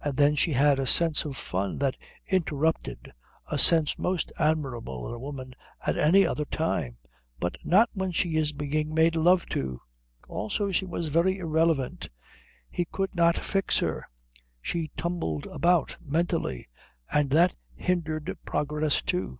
[0.00, 3.12] And then she had a sense of fun that interrupted,
[3.48, 5.52] a sense most admirable in a woman
[5.86, 6.96] at any other time,
[7.38, 9.82] but not when she is being made love to.
[10.26, 12.08] Also she was very irrelevant;
[12.70, 14.08] he could not fix her;
[14.62, 16.66] she tumbled about mentally,
[17.12, 19.38] and that hindered progress, too.